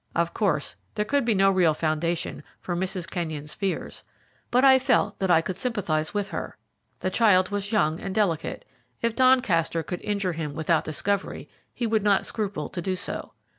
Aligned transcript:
Of 0.15 0.33
course, 0.33 0.77
there 0.95 1.05
could 1.05 1.25
be 1.25 1.35
no 1.35 1.51
real 1.51 1.75
foundation 1.75 2.41
for 2.59 2.75
Mrs. 2.75 3.07
Kenyon's 3.07 3.53
fears, 3.53 4.03
but 4.49 4.65
I 4.65 4.79
felt 4.79 5.19
that 5.19 5.29
I 5.29 5.41
could 5.41 5.57
sympathize 5.57 6.11
with 6.11 6.29
her. 6.29 6.57
The 7.01 7.11
child 7.11 7.49
was 7.49 7.71
young 7.71 7.99
and 7.99 8.15
delicate; 8.15 8.65
if 9.03 9.15
Doncaster 9.15 9.83
could 9.83 10.01
injure 10.01 10.33
him 10.33 10.55
without 10.55 10.85
discovery, 10.85 11.49
he 11.71 11.85
would 11.85 12.01
not 12.01 12.25
scruple 12.25 12.67
to 12.69 12.81
do 12.81 12.95
so. 12.95 13.33